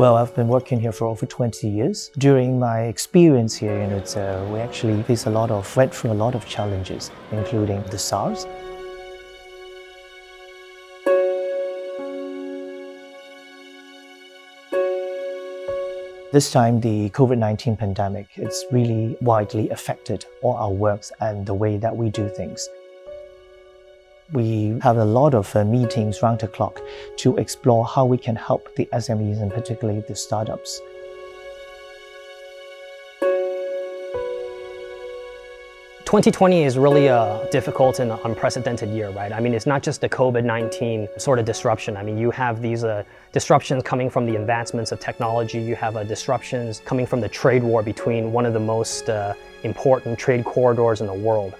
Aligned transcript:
Well, 0.00 0.16
I've 0.16 0.34
been 0.34 0.48
working 0.48 0.80
here 0.80 0.92
for 0.92 1.08
over 1.08 1.26
20 1.26 1.68
years. 1.68 2.10
During 2.16 2.58
my 2.58 2.84
experience 2.84 3.54
here, 3.54 3.82
you 3.82 3.86
know, 3.86 3.98
uh, 3.98 4.50
we 4.50 4.58
actually 4.58 5.02
faced 5.02 5.26
a 5.26 5.30
lot 5.30 5.50
of, 5.50 5.76
went 5.76 5.94
through 5.94 6.12
a 6.12 6.14
lot 6.14 6.34
of 6.34 6.46
challenges, 6.46 7.10
including 7.32 7.82
the 7.82 7.98
SARS. 7.98 8.46
This 16.32 16.50
time, 16.50 16.80
the 16.80 17.10
COVID 17.10 17.36
19 17.36 17.76
pandemic, 17.76 18.28
it's 18.36 18.64
really 18.72 19.18
widely 19.20 19.68
affected 19.68 20.24
all 20.40 20.54
our 20.54 20.72
works 20.72 21.12
and 21.20 21.44
the 21.44 21.52
way 21.52 21.76
that 21.76 21.94
we 21.94 22.08
do 22.08 22.26
things. 22.30 22.66
We 24.32 24.78
have 24.82 24.96
a 24.96 25.04
lot 25.04 25.34
of 25.34 25.54
uh, 25.56 25.64
meetings 25.64 26.22
round 26.22 26.38
the 26.38 26.46
clock 26.46 26.80
to 27.16 27.36
explore 27.36 27.84
how 27.84 28.04
we 28.04 28.16
can 28.16 28.36
help 28.36 28.72
the 28.76 28.88
SMEs 28.92 29.42
and 29.42 29.50
particularly 29.52 30.02
the 30.06 30.14
startups. 30.14 30.80
Twenty 36.04 36.30
twenty 36.30 36.62
is 36.62 36.78
really 36.78 37.08
a 37.08 37.48
difficult 37.50 37.98
and 37.98 38.12
unprecedented 38.24 38.90
year, 38.90 39.10
right? 39.10 39.32
I 39.32 39.40
mean, 39.40 39.52
it's 39.52 39.66
not 39.66 39.82
just 39.82 40.00
the 40.00 40.08
COVID 40.08 40.44
nineteen 40.44 41.08
sort 41.18 41.40
of 41.40 41.44
disruption. 41.44 41.96
I 41.96 42.04
mean, 42.04 42.16
you 42.16 42.30
have 42.30 42.62
these 42.62 42.84
uh, 42.84 43.02
disruptions 43.32 43.82
coming 43.82 44.08
from 44.08 44.26
the 44.26 44.36
advancements 44.36 44.92
of 44.92 45.00
technology. 45.00 45.60
You 45.60 45.74
have 45.74 45.96
uh, 45.96 46.04
disruptions 46.04 46.82
coming 46.84 47.06
from 47.06 47.20
the 47.20 47.28
trade 47.28 47.64
war 47.64 47.82
between 47.82 48.32
one 48.32 48.46
of 48.46 48.52
the 48.52 48.60
most 48.60 49.08
uh, 49.08 49.34
important 49.64 50.20
trade 50.20 50.44
corridors 50.44 51.00
in 51.00 51.08
the 51.08 51.14
world. 51.14 51.54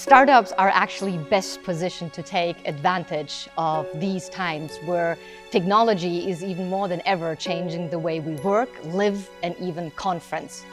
Startups 0.00 0.52
are 0.52 0.70
actually 0.70 1.18
best 1.18 1.62
positioned 1.62 2.10
to 2.14 2.22
take 2.22 2.56
advantage 2.66 3.50
of 3.58 3.86
these 4.00 4.30
times 4.30 4.78
where 4.86 5.18
technology 5.50 6.30
is 6.30 6.42
even 6.42 6.70
more 6.70 6.88
than 6.88 7.02
ever 7.04 7.36
changing 7.36 7.90
the 7.90 7.98
way 7.98 8.18
we 8.18 8.32
work, 8.36 8.70
live, 8.82 9.28
and 9.42 9.54
even 9.60 9.90
conference. 9.90 10.64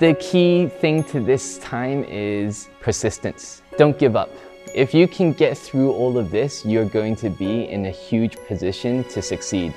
The 0.00 0.16
key 0.18 0.66
thing 0.66 1.04
to 1.04 1.20
this 1.20 1.58
time 1.58 2.04
is 2.08 2.68
persistence. 2.80 3.62
Don't 3.78 3.96
give 3.96 4.16
up. 4.16 4.30
If 4.74 4.92
you 4.92 5.06
can 5.06 5.34
get 5.34 5.56
through 5.56 5.92
all 5.92 6.18
of 6.18 6.32
this, 6.32 6.64
you're 6.64 6.84
going 6.84 7.14
to 7.16 7.30
be 7.30 7.68
in 7.68 7.86
a 7.86 7.92
huge 7.92 8.36
position 8.48 9.04
to 9.10 9.22
succeed. 9.22 9.72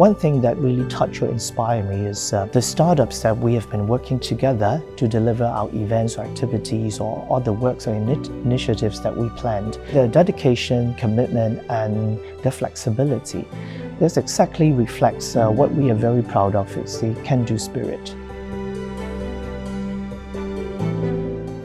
One 0.00 0.14
thing 0.14 0.40
that 0.40 0.56
really 0.56 0.88
touched 0.88 1.20
or 1.20 1.28
inspired 1.28 1.90
me 1.90 2.06
is 2.06 2.32
uh, 2.32 2.46
the 2.46 2.62
startups 2.62 3.20
that 3.20 3.36
we 3.36 3.52
have 3.52 3.68
been 3.68 3.86
working 3.86 4.18
together 4.18 4.82
to 4.96 5.06
deliver 5.06 5.44
our 5.44 5.68
events 5.74 6.16
or 6.16 6.22
activities 6.22 7.00
or 7.00 7.28
other 7.30 7.52
works 7.52 7.86
or 7.86 7.92
initiatives 7.92 9.02
that 9.02 9.14
we 9.14 9.28
planned. 9.36 9.74
Their 9.92 10.08
dedication, 10.08 10.94
commitment, 10.94 11.62
and 11.68 12.18
their 12.42 12.50
flexibility. 12.50 13.44
This 13.98 14.16
exactly 14.16 14.72
reflects 14.72 15.36
uh, 15.36 15.50
what 15.50 15.70
we 15.70 15.90
are 15.90 15.94
very 15.94 16.22
proud 16.22 16.54
of. 16.54 16.74
It's 16.78 16.98
the 17.00 17.14
can-do 17.22 17.58
spirit. 17.58 18.14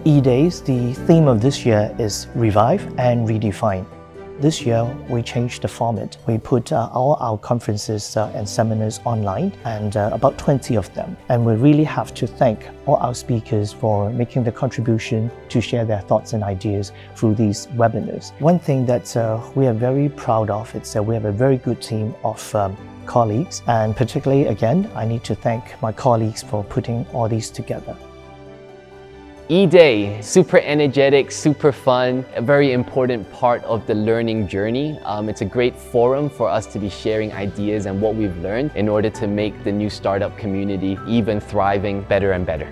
E-Days, 0.03 0.61
the 0.61 0.93
theme 1.07 1.29
of 1.29 1.39
this 1.39 1.65
year 1.65 1.95
is 1.97 2.27
Revive 2.35 2.85
and 2.99 3.25
Redefine. 3.25 3.85
This 4.37 4.63
year, 4.63 4.83
we 5.07 5.23
changed 5.23 5.61
the 5.61 5.69
format. 5.69 6.17
We 6.27 6.37
put 6.37 6.73
uh, 6.73 6.89
all 6.91 7.15
our 7.21 7.37
conferences 7.37 8.17
uh, 8.17 8.29
and 8.35 8.47
seminars 8.47 8.99
online, 9.05 9.53
and 9.63 9.95
uh, 9.95 10.09
about 10.11 10.37
20 10.37 10.75
of 10.75 10.93
them. 10.93 11.15
And 11.29 11.45
we 11.45 11.53
really 11.53 11.85
have 11.85 12.13
to 12.15 12.27
thank 12.27 12.67
all 12.85 12.97
our 12.97 13.15
speakers 13.15 13.71
for 13.71 14.09
making 14.09 14.43
the 14.43 14.51
contribution 14.51 15.31
to 15.47 15.61
share 15.61 15.85
their 15.85 16.01
thoughts 16.01 16.33
and 16.33 16.43
ideas 16.43 16.91
through 17.15 17.35
these 17.35 17.67
webinars. 17.77 18.37
One 18.41 18.59
thing 18.59 18.85
that 18.87 19.15
uh, 19.15 19.39
we 19.55 19.67
are 19.67 19.73
very 19.73 20.09
proud 20.09 20.49
of 20.49 20.75
is 20.75 20.91
that 20.91 21.03
we 21.03 21.15
have 21.15 21.23
a 21.23 21.31
very 21.31 21.57
good 21.57 21.81
team 21.81 22.13
of 22.25 22.55
um, 22.55 22.75
colleagues, 23.05 23.61
and 23.67 23.95
particularly, 23.95 24.47
again, 24.47 24.91
I 24.95 25.05
need 25.05 25.23
to 25.23 25.35
thank 25.35 25.81
my 25.81 25.93
colleagues 25.93 26.43
for 26.43 26.61
putting 26.65 27.05
all 27.13 27.29
these 27.29 27.49
together. 27.49 27.95
E-Day, 29.47 30.19
super 30.21 30.57
energetic, 30.57 31.29
super 31.29 31.71
fun, 31.71 32.25
a 32.33 32.41
very 32.41 32.71
important 32.71 33.31
part 33.31 33.63
of 33.65 33.85
the 33.85 33.93
learning 33.93 34.47
journey. 34.47 34.97
Um, 35.03 35.29
it's 35.29 35.41
a 35.41 35.45
great 35.45 35.77
forum 35.77 36.31
for 36.31 36.49
us 36.49 36.65
to 36.73 36.79
be 36.79 36.89
sharing 36.89 37.31
ideas 37.31 37.85
and 37.85 38.01
what 38.01 38.15
we've 38.15 38.35
learned 38.39 38.71
in 38.75 38.89
order 38.89 39.11
to 39.11 39.27
make 39.27 39.63
the 39.63 39.71
new 39.71 39.87
startup 39.87 40.35
community 40.35 40.97
even 41.07 41.39
thriving 41.39 42.01
better 42.01 42.31
and 42.31 42.43
better. 42.43 42.67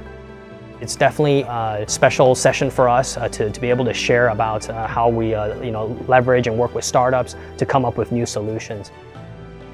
It's 0.81 0.95
definitely 0.95 1.43
a 1.43 1.85
special 1.87 2.33
session 2.33 2.71
for 2.71 2.89
us 2.89 3.17
uh, 3.17 3.29
to, 3.29 3.51
to 3.51 3.61
be 3.61 3.69
able 3.69 3.85
to 3.85 3.93
share 3.93 4.29
about 4.29 4.67
uh, 4.67 4.87
how 4.87 5.09
we 5.09 5.35
uh, 5.35 5.61
you 5.61 5.69
know, 5.69 5.95
leverage 6.07 6.47
and 6.47 6.57
work 6.57 6.73
with 6.73 6.85
startups 6.85 7.35
to 7.59 7.67
come 7.67 7.85
up 7.85 7.97
with 7.97 8.11
new 8.11 8.25
solutions 8.25 8.89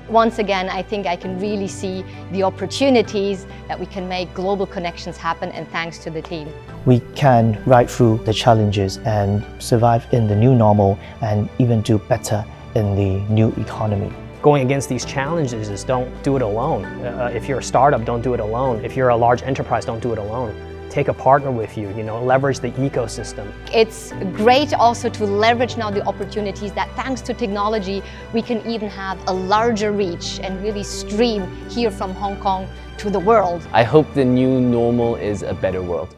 once 0.10 0.40
again, 0.40 0.70
I 0.70 0.82
think 0.82 1.06
I 1.06 1.16
can 1.16 1.40
really 1.40 1.68
see 1.68 2.04
the 2.32 2.44
opportunities 2.44 3.46
that 3.68 3.80
we 3.80 3.86
can 3.86 4.08
make 4.08 4.34
global 4.34 4.66
connections 4.66 5.18
happen 5.18 5.52
and 5.52 5.68
thanks 5.70 6.00
to 6.00 6.10
the 6.10 6.22
team. 6.22 6.52
We 6.86 7.02
can 7.16 7.62
ride 7.66 7.90
through 7.90 8.20
the 8.26 8.34
challenges 8.34 8.98
and 9.00 9.46
survive 9.62 10.08
in 10.14 10.28
the 10.28 10.36
new 10.36 10.56
normal 10.56 10.98
and 11.22 11.50
even 11.60 11.82
do 11.82 12.00
better 12.00 12.46
in 12.76 12.96
the 12.96 13.20
new 13.32 13.50
economy. 13.58 14.12
Going 14.42 14.66
against 14.66 14.88
these 14.88 15.06
challenges 15.06 15.70
is 15.70 15.84
don't 15.84 16.24
do 16.24 16.36
it 16.38 16.42
alone. 16.42 16.86
Uh, 16.86 17.32
if 17.34 17.48
you're 17.48 17.60
a 17.60 17.64
startup, 17.64 18.06
don't 18.06 18.22
do 18.22 18.34
it 18.34 18.40
alone. 18.40 18.84
If 18.86 18.96
you're 18.96 19.10
a 19.10 19.18
large 19.18 19.44
enterprise, 19.44 19.86
don't 19.86 20.02
do 20.02 20.14
it 20.14 20.18
alone 20.18 20.56
take 20.90 21.08
a 21.08 21.14
partner 21.14 21.52
with 21.52 21.78
you, 21.78 21.90
you 21.96 22.04
know, 22.04 22.22
leverage 22.24 22.60
the 22.60 22.72
ecosystem. 22.72 23.52
It's 23.74 24.12
great 24.34 24.74
also 24.74 25.10
to 25.10 25.26
leverage 25.26 25.78
now 25.78 25.90
the 25.92 26.06
opportunities 26.06 26.72
that 26.74 26.90
thanks 26.96 27.22
to 27.22 27.34
technology, 27.34 28.02
we 28.34 28.42
can 28.42 28.66
even 28.70 28.90
have 28.90 29.18
a 29.28 29.34
larger 29.34 29.92
reach 29.92 30.40
and 30.42 30.62
really 30.64 30.84
stream 30.84 31.48
here 31.70 31.92
from 31.92 32.14
Hong 32.16 32.40
Kong 32.40 32.68
to 32.98 33.10
the 33.10 33.20
world. 33.20 33.68
I 33.72 33.84
hope 33.84 34.14
the 34.14 34.26
new 34.26 34.60
normal 34.60 35.16
is 35.16 35.44
a 35.44 35.54
better 35.54 35.82
world. 35.82 36.16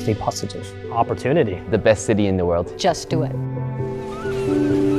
Stay 0.00 0.14
positive. 0.14 0.66
Opportunity. 0.90 1.60
The 1.70 1.78
best 1.78 2.04
city 2.06 2.26
in 2.26 2.36
the 2.36 2.44
world. 2.44 2.76
Just 2.78 3.08
do 3.08 3.22
it. 3.22 4.95